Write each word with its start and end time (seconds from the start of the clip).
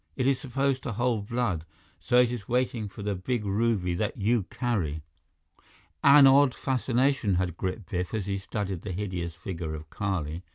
It 0.15 0.25
is 0.25 0.39
supposed 0.39 0.81
to 0.81 0.93
hold 0.93 1.27
blood, 1.27 1.63
so 1.99 2.19
it 2.19 2.31
is 2.31 2.49
waiting 2.49 2.87
for 2.89 3.03
the 3.03 3.13
big 3.13 3.45
ruby 3.45 3.93
that 3.93 4.17
you 4.17 4.47
carry!" 4.49 5.03
An 6.03 6.25
odd 6.25 6.55
fascination 6.55 7.35
had 7.35 7.55
gripped 7.55 7.91
Biff 7.91 8.11
as 8.15 8.25
he 8.25 8.39
studied 8.39 8.81
the 8.81 8.93
hideous 8.93 9.35
figure 9.35 9.75
of 9.75 9.91
Kali. 9.91 10.41